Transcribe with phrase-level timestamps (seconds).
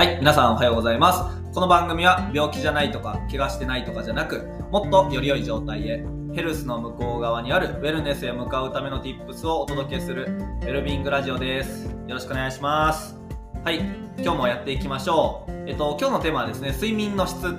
[0.00, 1.52] はい、皆さんおはようございます。
[1.52, 10.24] この番組は病気じゃないとか、怪我してないとかじゃなく、もっとより良い状態へ、ヘルスの向こう側にあるウェルネスへ向かうための Tips をお届けする
[10.62, 11.84] ウェルビングラジオです。
[11.84, 13.14] よろしくお願いします。
[13.62, 13.80] はい、
[14.16, 15.52] 今日もやっていきましょう。
[15.66, 17.54] えっと、今日のテーマはですね、睡眠の質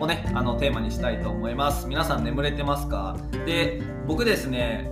[0.00, 1.86] をね、あのテーマにしたいと思います。
[1.86, 3.16] 皆さん眠れてますか？
[3.46, 4.90] で、僕ですね、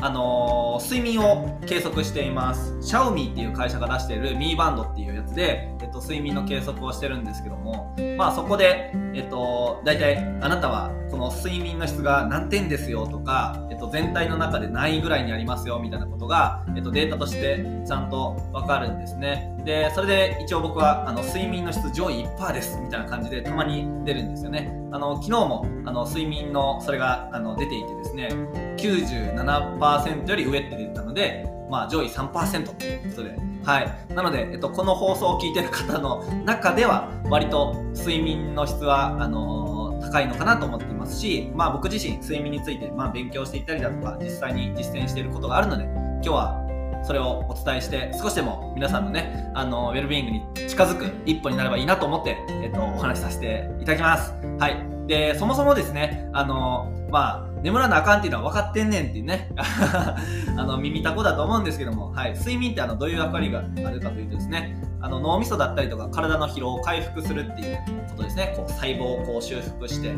[0.00, 2.76] あのー睡眠を計測しています。
[2.82, 19.53] シャオミーっていう会社が出しているミーバンドっていうやつで、えっと、睡眠の計測をしてるんですけども、まあそこで、えっと、大体あなたはこの睡眠の質が何点ですよとか、えっと、全体の中で何位ぐらいにありますよみたいなことが、えっと、データとしてちゃんとわかるんですね。
[19.64, 24.70] で、それで一応僕はあの睡眠の質上位1%ですみたいな感じでたまに出るんですよね。
[24.92, 28.28] あの、昨日もあの睡眠のそれがあの出ていてですね、
[28.76, 34.14] 97%より上って出てたので、まあ、上位3%ということで、はい。
[34.14, 46.63] なので、えっと、この放送を聞いてる方の中では、割と睡眠の質は、あの高いのかなと思っていますし、まあ、僕自身、睡眠について、まあ、勉強していったりだとか、実際に実践していることがあるので、今日は
[47.04, 54.32] それをお伝えして、少しでも皆さんのね、あのウェルビーイングに近づく一歩になればいいなと思って、えっと、お話しさせていただきます。
[54.58, 54.94] はい。
[55.06, 60.16] で、そもそもですね、あのまあ、眠らなあかんっていうのは分かってんねんっていうね、 あ
[60.56, 62.34] の、耳たこだと思うんですけども、はい。
[62.34, 67.78] 睡眠ってあの、どういう役割があるかというとですね、あの、脳みそだったりとか体の疲労を回復するっていう
[68.10, 68.54] ことですね。
[68.56, 70.14] こう、細胞をこう修復して、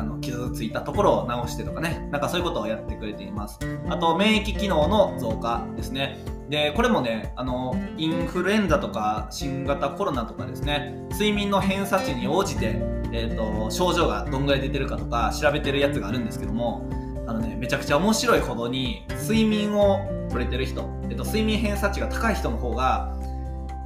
[0.00, 3.58] あの、傷ついたところを治してとかね、なんかそういうことをやってくれています。
[3.88, 6.18] あと、免疫機能の増加ですね。
[6.48, 16.88] で、これもね、あの、インフルエンザとか新型コロナとかですね、睡眠の偏差値に応じて、えー、と症状がどんぐらい出てるかとか調べてるやつがあるんですけども
[17.26, 23.16] あの、ね、めちゃくちゃ面白いほどに睡眠を取れてる人、えー、と睡眠偏差値が高い人の方が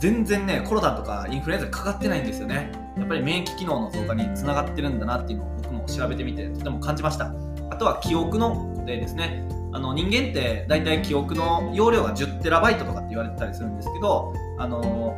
[0.05, 2.71] 全然ねコロナとかインフルエンザかかってないんですよね。
[2.99, 7.33] やっぱり免疫機能の増加につながってるんだなっていうのを僕も調べてみてとても感じました。
[7.71, 9.49] あとは記憶の固定ですね。
[9.73, 15.17] あの人間って大体記憶の容量が 10TB とかって言われてたりするんですけどあの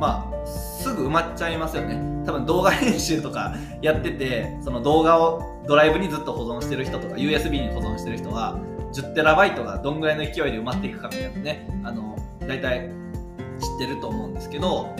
[0.00, 2.00] まあすぐ埋まっちゃいますよね。
[2.24, 8.58] 多分動画編集とかやっててその動画をドライブにずっと保存してる人とか USB に保存してる人は
[8.94, 12.16] 10TB がどんぐらいの勢いで埋まっていくかみたいなねあの
[12.48, 13.01] 大体
[13.62, 14.94] 知ってると思うんですけど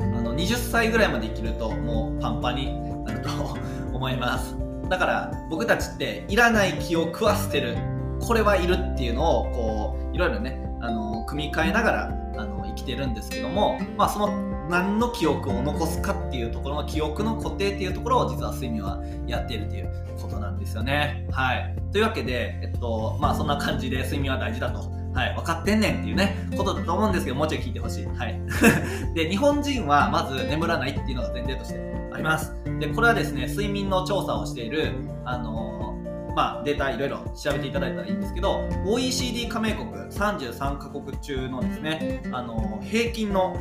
[0.00, 3.28] あの20歳ぐらいまで生きるともうパンパンになると
[3.92, 4.56] 思います
[4.88, 7.76] だから僕たちっていらない記憶は捨てる
[8.20, 12.04] これはいるっていうのをこういろいろねあの組み替えながら
[12.38, 14.28] あの生きてるんですけども、まあ、その
[14.68, 19.90] 何の記憶を残すかっていうところの記憶の固定っていうところを実は睡眠はやっているという
[20.20, 21.26] ことなんですよね。
[21.30, 24.95] はい、というわけで、えっとまあ、そんな感じで睡眠は大事だと。
[25.16, 28.06] はい、分かってんねんっていうね、ことだと思うんですけど、もうちょい聞いてほしい。
[28.06, 28.38] はい。
[29.14, 31.80] で、日本人はまず眠らないっていうのが前提として
[32.12, 32.54] あります。
[32.78, 34.92] で、これはですね、睡眠の調査をしている、
[35.24, 35.76] あの
[36.36, 43.56] まあ、データいろいろ調べていただいたらいいんですけど OECD 加盟国33カ国中のですねあの平均の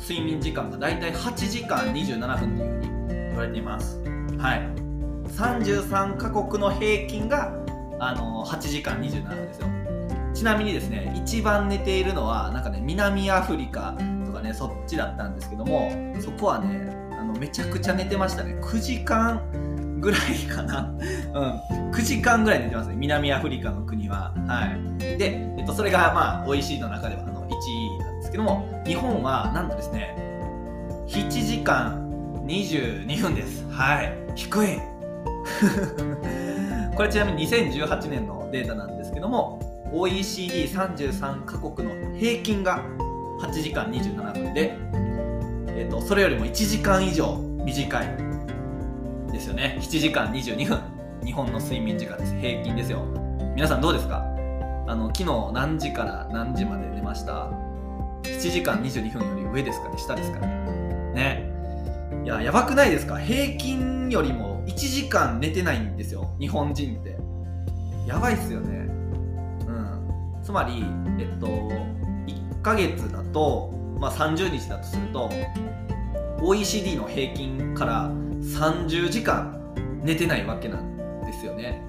[0.00, 2.88] 睡眠時間がだいたい8時間27分というふうに
[3.28, 4.00] 言われています
[4.38, 4.86] はい
[5.28, 7.52] 33カ国の平均が
[8.00, 9.68] あの8時間27分ですよ
[10.36, 19.40] ちなみにですね一番寝ているのはなんかね南アフリカとかねそっちだったんですけどもそこはねあのめちゃくちゃ寝てましたね9時間
[19.98, 20.92] ぐらいかな。
[21.34, 21.60] うん。
[21.90, 22.96] 9時間ぐらい寝てますね。
[22.96, 24.32] 南アフリカの国は。
[24.46, 24.78] はい。
[25.18, 30.14] で、えっと、それが、まあ、OECD の中ではあの1位なんですけども、日本は、なんとですね、
[31.08, 32.08] 7時間
[32.46, 33.66] 22分です。
[33.70, 34.12] はい。
[34.34, 34.68] 低い。
[36.94, 42.84] これちなみに2018年のデータなんですけども、OECD33 カ国の平均が
[43.40, 44.76] 8時間27分で、
[45.68, 48.16] えっと、それよりも1時間以上短い
[49.32, 49.78] ですよね。
[49.80, 50.80] 7時間22分。
[51.24, 52.34] 日本の睡眠時間です。
[52.38, 53.04] 平均ですよ。
[53.54, 54.22] 皆さんどうですか？
[54.88, 57.50] あの昨日何時から何時まで寝ました
[58.22, 59.98] ？7時間22分より上ですかね？
[59.98, 61.12] 下ですかね？
[61.14, 61.52] ね。
[62.24, 63.18] いややばくないですか？
[63.18, 66.34] 平均よりも1時間寝てないんですよ。
[66.38, 67.16] 日本人って。
[68.06, 68.85] やばいっすよね。
[70.46, 70.84] つまり
[71.18, 75.28] えっと1ヶ月だと、まあ、30日だとすると
[76.40, 81.82] OECD の平均から30時間寝てないわけなんですよね、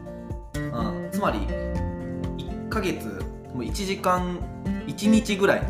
[0.56, 3.06] うん、つまり1ヶ月
[3.54, 4.40] もう1時間
[4.88, 5.62] 1日ぐらい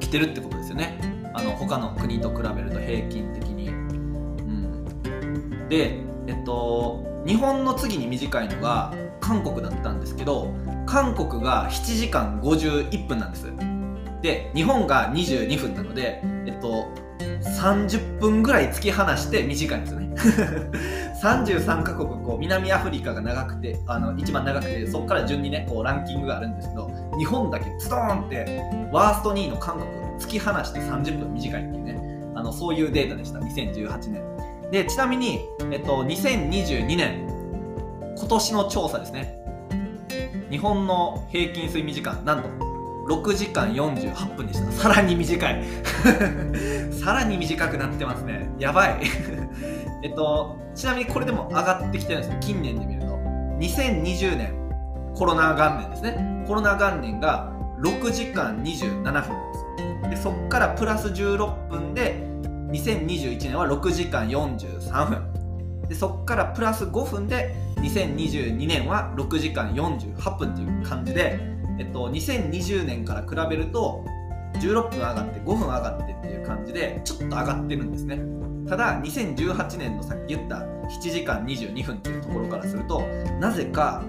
[0.00, 0.98] 起きてるってことですよね。
[1.34, 10.54] あの他の国と比べると平均的に、うん、でえっと日本の次に短いのが韓国だったんですけど
[10.86, 13.52] 韓国が7時間51分なんです。
[14.22, 16.88] で日本が22分なのでえっと
[17.20, 20.14] 30分ぐらい突き放して短いんですよね。
[21.22, 29.88] 33カ国こう南アフリカが長くてあの一番長くてそこから順にねこうランキングがあるんですけど日本だけズドーンってワースト2位の韓国
[30.18, 31.98] 突き放して30分短いっていうね
[32.34, 33.38] あのそういうデータでした。
[33.38, 34.22] 2018年。
[34.70, 35.40] でちなみに、
[35.70, 37.28] えっと、2022年
[38.18, 39.43] 今年の調査ですね。
[40.54, 42.48] 日本の平均睡眠時間なんと
[43.08, 44.70] 6時間48分でした。
[44.70, 45.64] さらに短い。
[46.92, 48.48] さらに短くなってますね。
[48.60, 49.00] やばい。
[50.04, 53.06] えっとちなみにこれでも上がってきてるんですよ近年で見ると。
[53.58, 54.54] 2020年
[55.16, 56.44] コロナ元年ですね。
[56.46, 59.34] コロナ元年が6時間27分なんです。
[60.04, 62.24] よでそっからプラス16分で
[62.70, 65.43] 2021年は6時間43分
[65.88, 74.04] でそっからプラス5分で2022年は6時間48分っていう感じでえっと、2020年から比べると
[74.54, 78.20] 16分上がって5分上がってっていう感じでちょっと上がってるんですね。
[78.68, 83.00] ただ2018年のさっき言った7時間22分っていうところからすると
[83.40, 84.02] なぜか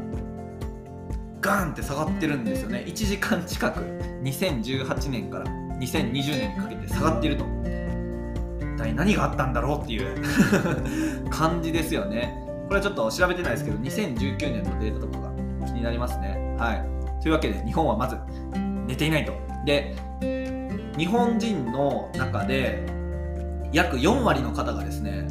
[1.42, 2.86] ガーンって下がってるんですよね。
[2.88, 3.80] 1時間近く
[4.24, 7.46] 2018年から2020年にかけて下がっていると。
[8.76, 10.22] 一体何があったんだろうっていう。
[11.32, 12.34] 感じですよね。
[12.68, 15.32] これはちょっと調べてないですけど2019年のデータとかが
[15.66, 16.56] 気になりますね。
[16.60, 17.22] はい。
[17.22, 18.18] というわけで日本はまず
[18.86, 19.34] 寝ていないと。
[19.66, 19.96] で
[20.98, 22.86] 日本人の中で
[23.72, 25.28] 約4割の方がですね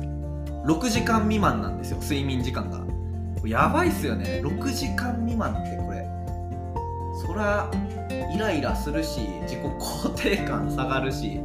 [0.67, 1.99] 6時間未満なんですよ。
[2.01, 2.81] 睡眠時間が。
[3.47, 4.41] やばいっすよね。
[4.43, 6.07] 6時間未満ってこれ。
[7.27, 7.71] そら
[8.35, 11.41] イライラするし自己肯定感下がるし。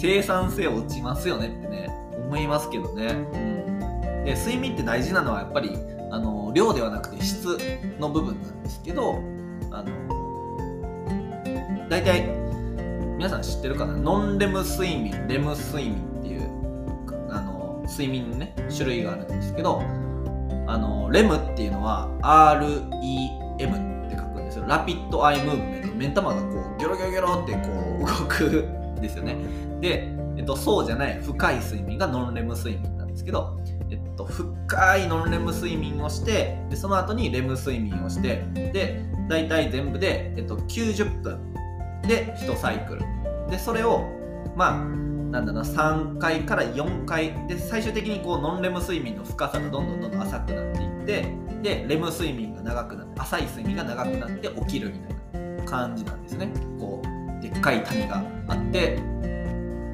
[0.00, 1.88] 生産性落ちますよねってね
[2.26, 5.76] 思いますけどね、うん、で睡眠って大事なのはやっぱり
[6.10, 7.58] あの量ではなくて質
[7.98, 9.22] の部分なんですけど
[9.70, 9.90] あの
[11.90, 12.28] 大体
[13.18, 13.92] 皆さん知ってるかな？
[13.92, 16.44] ノンレム睡眠レム睡眠っていう
[17.30, 19.82] あの睡眠のね種類があるんですけど
[20.66, 24.64] あのレムっていうのは REM って書くんですよ。
[24.66, 25.96] ラピッドアイムーブメント。
[26.00, 27.58] 目ん玉がこうギョロギョロギョロってこ
[28.00, 29.36] う動くですよね。
[29.80, 33.58] で、えっと、そうじゃない深い睡眠がノンレム睡眠なんですけど
[33.90, 41.52] えっと、深いノンレム睡眠をしてでその後にレム睡眠をしてで大体全部で、えっと、90分
[42.02, 43.02] で1サイクル。
[43.50, 44.04] でそれを
[44.56, 44.84] まあ
[45.30, 54.98] なんだな3回から4回で最終的にこうノンレム睡眠の深さがどんどんどんどん浅くなっていってでレム睡眠が長くなって浅い睡眠が長くなって起きるみ
[55.32, 56.52] たいな感じなんですね。
[56.78, 56.99] こう
[57.56, 58.98] っかい谷があって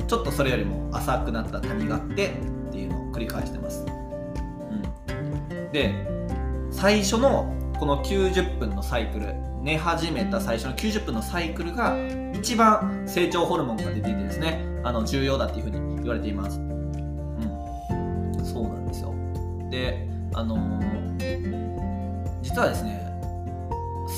[0.07, 2.39] ちょっとそれよりも浅くなった谷があって
[2.69, 3.85] っていうのを繰り返してます、
[5.51, 5.95] うん、で
[6.71, 11.97] 最初のこの90分のサイクル寝始めた最初の90分のサイクルが
[12.33, 16.61] 一番成長ホルモンが出ていてですねあの重要だっていうふうに言われています。
[16.61, 19.13] うん、そうなんですよ。
[19.69, 23.07] であのー、実はですね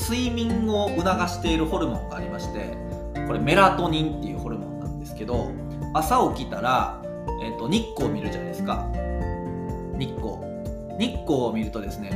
[0.09, 2.77] 睡眠を促しているホルモンがありまして
[3.29, 5.51] これメラトニンっていうホルモンなんですけど
[5.95, 7.01] 朝起きたら、
[7.43, 8.87] えーと日光を見るじゃないですか。
[9.97, 10.39] 日光。
[10.99, 12.11] 日光を見るとですね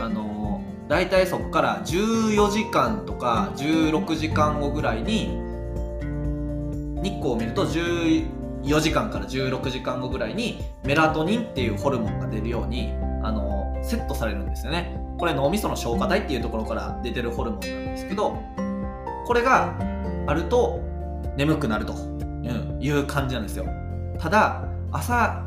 [0.00, 0.44] あのー
[0.88, 5.28] 大体そこから14時間とか16時間後ぐらいに
[7.02, 8.26] 日光を見ると14
[8.80, 14.98] 時間から16時間後ぐらいにメラトニンっていうホルモンが出るようにあのセットされるんですよね。
[15.18, 18.36] これ脳みその消化体っていうところから出てるホルモンなんですけど
[19.26, 19.78] これが
[20.26, 20.80] あると
[21.36, 22.14] 眠くなると。
[22.84, 23.66] いう感じなんですよ。
[24.18, 25.42] ただ朝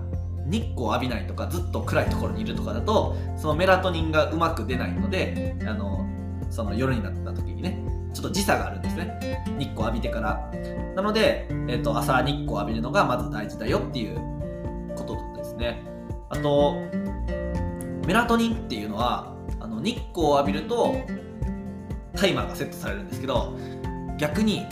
[0.49, 6.05] 日光浴びないとかずっと暗いところにいるとかだとそのメラトニンがうまく出ないのであの
[6.49, 9.43] その夜になった時にねちょっと時差があるんですね。
[9.59, 10.51] 日光浴びてから。
[10.95, 14.15] なので、えーと、朝日光浴びるのがまず大事だよっていう
[14.95, 15.83] ことですね。
[16.29, 16.73] あと
[18.07, 20.95] メラトニンっていうのはあの日光を浴びると
[22.15, 23.55] タイマーがセットされるんですけど
[24.17, 24.65] 逆に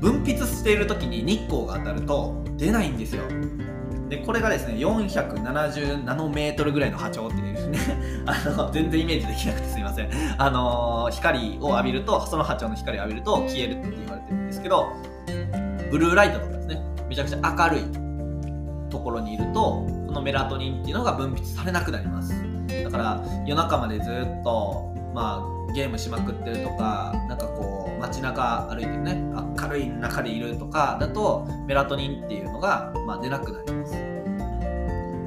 [0.00, 3.22] 分泌している時に日光が当たると出ないんですよ。
[4.08, 7.78] でこれがですね470ナノメートルぐらいの波長っていうね。
[8.26, 10.10] あの全然イメージできなくてすいません。
[10.36, 14.92] あの、光を浴びるとその波長の光を浴びると消えるって言われてるんですけど
[15.90, 16.82] ブルーライトとかですね。
[17.08, 17.84] めちゃくちゃ明るい
[18.90, 22.34] ところにいるとこのメラトニンっていうのが分泌されなくなります。
[22.84, 27.71] だから夜中までずっとまあゲームしまくってるとかなんかこう
[28.02, 29.22] 街中歩いてるね。
[29.60, 33.92] 明るい中でいるとかだとメラトニンっていうのが、まあ、出なくなります。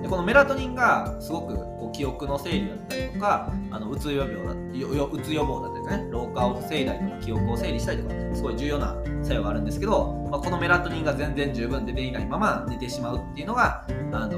[0.05, 14.37] でこのメラトニンがすごくこう記憶の整理だったりとかあのうつ病だうつ予防だったりとかね老化を防いだりとか記憶を整理したりとかすごい重要な作用があるんですけど、まあ、このメラトニンが全然十分出ていないまま寝てしまうっていうのがあの、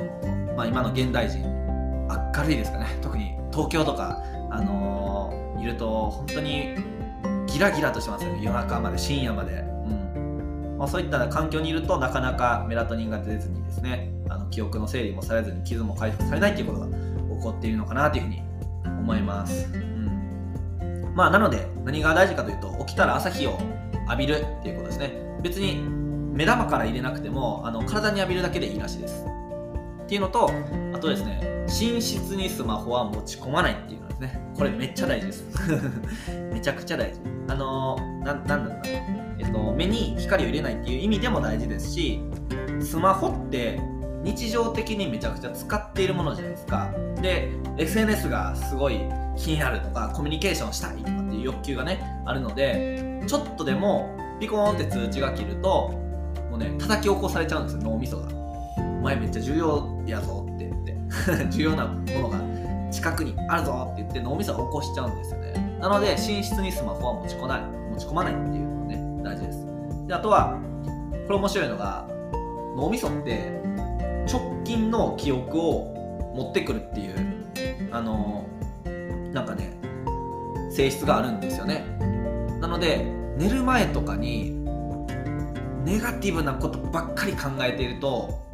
[0.55, 1.43] まあ、今の現代人
[2.07, 2.97] 明るいですかね。
[3.01, 6.75] 特に東京とか、あのー、いると本当に
[7.57, 8.39] ギラギラとしますよね。
[8.43, 10.77] 夜中まで深夜まで、うん。
[10.77, 16.93] まあ、そういった環境にいるとなかなかメラトニンが出ずにですねあの記憶の整理もされずに傷も回復されないっていうことが起
[17.41, 18.43] こっているのかなというふうに
[18.85, 23.57] 思います、うん、まあなので何が大事かというと起きたら朝日を
[24.05, 25.13] 浴びるっていうことですね。
[25.41, 25.81] 別に
[26.33, 29.25] 目玉から入れなくてもあの体に浴びるだけでいいらしいです。
[30.07, 30.49] っていうのと
[30.93, 34.41] あとですね寝室にスマホは持ち込まないっていうのですね。
[34.57, 35.45] これめっちゃ大事です。
[36.53, 37.19] めちゃくちゃ大事。
[37.49, 42.21] あのー、ななんだろうな、えっと、目に光を入れないっていう意味でも大事ですし
[42.79, 43.81] スマホって
[44.23, 46.89] 日常的にめちゃくちゃ使っているものじゃないですか。
[47.21, 49.01] で SNS がすごい
[49.35, 55.89] 気になるとかコミュニケーションしたいとかっていう欲求がねあるのでちょっとでもピコーンって通知が切ると
[56.49, 58.36] もうね叩き起こされちゃうんですよ脳みそが。
[59.01, 60.87] 前めっちゃ重要やぞって言って。
[61.49, 62.39] 重要なものが
[62.91, 65.77] 近くにあるぞって言って脳みそが起こしちゃうんですよね。
[65.79, 67.61] なので寝室にスマホは持ち込まない
[67.91, 69.65] 持ち込まないっていうのがね大事です。
[70.07, 70.57] であとは
[71.27, 72.07] これ面白いのが
[72.75, 73.61] 脳みそって
[74.31, 77.15] 直近の記憶を持ってくるっていう
[77.91, 78.45] あの
[79.33, 79.71] なんかね
[80.69, 81.85] 性質があるんですよね。
[82.59, 83.05] なので
[83.37, 84.57] 寝る前とかに
[85.85, 88.46] ネガティブなことばっかり考えていると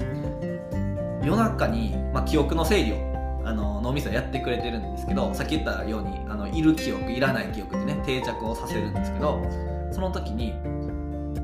[1.24, 3.14] 夜中に、まあ、記憶の整理を
[3.46, 9.42] あの脳みそやってくれてるんですけどさっき言ったようにあのいる記憶いらない記憶ってね定着をさせるんですけど
[9.92, 10.54] その時に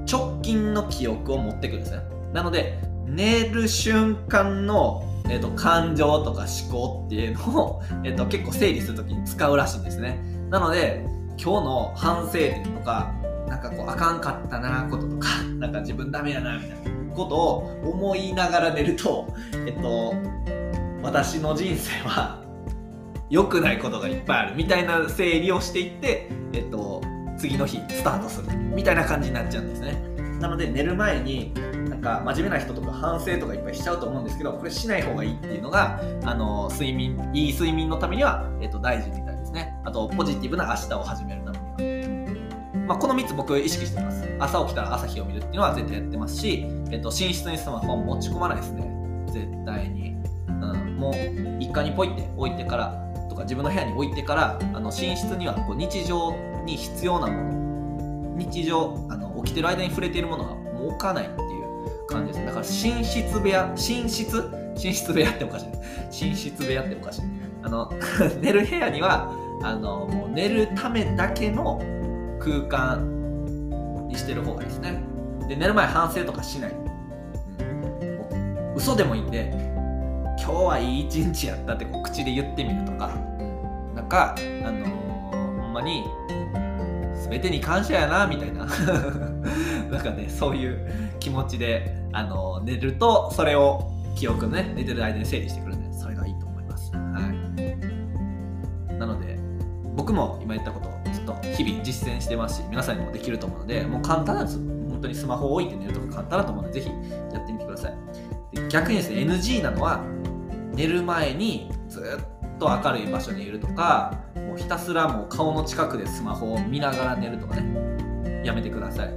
[0.09, 2.01] 直近の記憶を持ってくるんですね。
[2.33, 10.19] なので寝る瞬間の、えーと、感情とか思考っていうのを、 えーと、結構整理する時に使うらしいんですね。
[10.49, 11.05] なので
[11.37, 13.13] 今日の反省点とか
[13.47, 15.27] なんかこうあかんかったなこととか
[15.59, 16.98] なんか自分ダメやなみたいな。
[17.15, 19.27] ことを思いながら寝ると
[19.65, 20.13] えっと
[21.01, 22.41] 私の人生は
[23.29, 27.01] 良くないことがいっぱいあるみたいな整理をしていってえっと
[27.37, 28.49] 次の日スタートする。
[28.75, 29.93] みたいな感じになっちゃうんですね。
[30.39, 31.53] なので寝る前に
[31.89, 39.75] なんか真面目な人とか反省とかいっぱいしちゃうと思うんですけどこれしない方がいいっていうのがあの睡眠いい睡眠のためには、えっと、大事みたいですね。
[39.83, 44.28] あとポジティブな明日を始めるためには、まあ、この3つ僕意識してます。
[44.39, 48.89] 朝起きたら朝日を見るっていうのは絶対やってますし、えっと、寝室にスマホを持ち込まないですね。
[49.27, 50.15] 絶対に、
[50.47, 51.13] うん、もう
[51.59, 64.59] 一家にポイって置いてからとか自分の部屋に置いてからあの寝室にはこう日常に必要なもの日常あの起きてる間に触れているものはもう置かないっていう感じですだから寝室部屋寝室？
[64.81, 67.21] 寝室部屋っておかしい寝室部屋っておかしい
[67.63, 67.91] あの
[68.41, 69.29] 寝る部屋には
[69.61, 71.81] あのもう寝るためだけの
[72.39, 73.18] 空間
[74.09, 75.01] にしてる方がいいですね。
[75.47, 79.51] で寝る前反省とかしない、うん、嘘でもいいんで
[80.37, 83.09] 今日はいい一日やったってこう口で言ってみるとか、
[83.95, 86.03] なんかあのー、ほんまに
[87.29, 88.65] 全てに感謝やなみたいな。
[89.89, 90.87] なんかねそういう
[91.19, 96.99] 気持ちであの寝るとそれを記憶ね寝てる間に整理してくるんでそれがいいと思います、は
[98.91, 99.39] い、なので
[99.95, 100.88] 僕も今言ったことちょっと
[101.63, 106.89] 日々実践してますし皆さんにもできると思うのでもう簡単なんです本当にスマホを置いて寝るとか簡単だと思うのでぜひ
[107.33, 107.97] やってみてください。
[108.53, 110.03] で逆にですね NG なのは
[110.73, 119.09] 寝る前にずっと明るい場所にいるとかもうひたすらもう顔の近くでスマホを見ながら寝るとかねやめてください。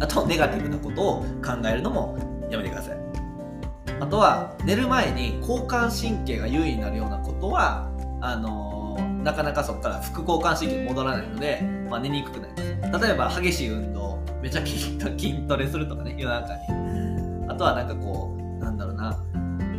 [0.00, 2.16] あとネガティブなことを考えるのも
[2.50, 2.98] やめてください。
[4.00, 7.88] あとは寝る前に交感神経が優位になるようなことは
[8.20, 8.81] あのー、
[9.22, 13.06] なかなかそこから副交感神経戻らないので、まあ、寝にくくなります。
[13.06, 14.98] 例えば激しい運動めちゃ筋
[15.48, 16.60] トレするとかね夜中に。
[17.48, 19.18] あとはなんかこうなんだろうな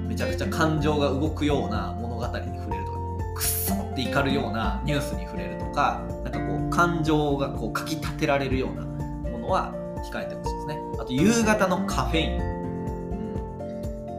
[0.08, 2.98] めちゃくちゃ感情が動くような物語に触れるとか
[3.36, 8.86] くっそって怒るようなニュースに触れるとかなんかこう感情がこうかきたてられるような
[9.32, 9.74] ものは
[10.12, 10.80] 控えてほしいですね。
[11.00, 12.42] あと夕方のカフェイン、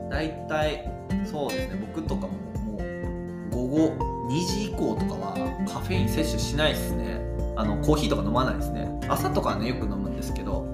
[0.04, 0.90] うん、大体
[1.24, 1.80] そうですね。
[1.94, 5.34] 僕とかももう午後2時以降とかは
[5.68, 7.20] カフェイン摂取しないですね。
[7.56, 8.88] あのコーヒーとか飲まないですね。
[9.08, 10.66] 朝とかはねよく飲むんですけど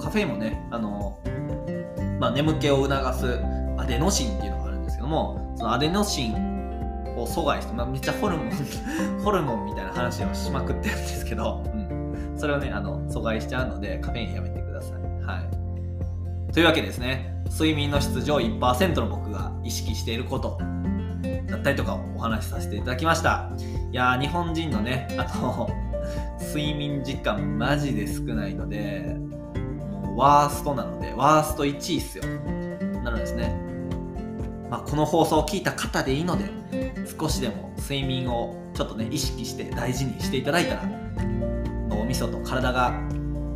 [0.00, 1.18] カフェインもねあの、
[2.18, 3.40] まあ、眠気を促す
[3.76, 6.34] アデノシンっていうのがあるんですけどもそのアデノシン
[7.16, 8.50] を阻害して、まあ、めっちゃホルモン
[9.22, 15.02] ホルモンみたいな話をしまくってるんですけど、うん、それをねあの阻害しちゃうのでカフェインやめてください。
[15.24, 17.32] はい、というわけですね。
[17.50, 20.58] 睡眠の質上1%の僕が意識していること。
[21.62, 23.50] ったりとかをお話しさせていただきました。
[23.90, 25.70] いやー日本人のねあの
[26.40, 29.16] 睡眠時間マジで少ないので
[29.90, 32.24] もうワーストなのでワースト1位っすよ。
[33.04, 33.72] なのでですね
[34.68, 36.46] まあ、この放送を聞いた方でいいので
[37.20, 40.84] 少しでも睡眠をちょっとね意識して大事にしていただいたら
[41.90, 42.98] 脳みそと体が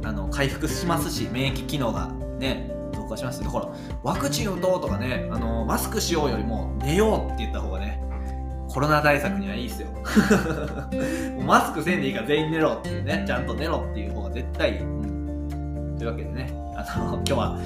[0.05, 2.09] あの回復しますし免疫機能が
[2.39, 2.71] ね
[3.07, 3.43] 増加します。
[3.43, 3.69] だから
[4.03, 8.03] ワクチン打とうとかねあのマスクしようよりも寝ようって言った方がね
[8.69, 9.89] コロナ対策にはいいっすよ。
[11.47, 17.59] マスクせんでいいから全員寝ろっていうねちゃんと寝ろっていう方が絶対いい、うん、というわけでねあの今日は、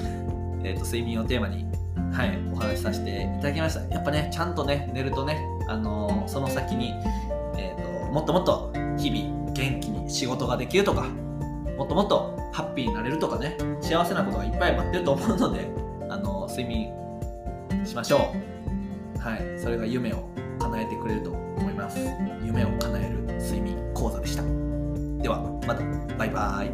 [0.63, 1.65] えーと睡眠をテーマに
[2.13, 3.81] はい、お話しさせていただきました。
[3.93, 6.93] やっぱね、ちゃんとね、寝るとね、あのー、その先に、
[7.57, 11.03] えーと、もっともっと日々元気に仕事ができるとか、
[11.77, 15.71] もっともっとハッピーになれるとかね、幸せなことがいっぱい待ってると思うので、
[16.09, 16.91] あの、睡眠
[17.85, 18.33] しましょ
[19.15, 19.19] う。
[19.19, 20.23] はい、それが夢を
[20.59, 21.99] 叶えてくれると思います。
[22.43, 24.43] 夢を叶える睡眠講座でした。
[25.21, 25.83] では、また、
[26.17, 26.71] バイバーイ。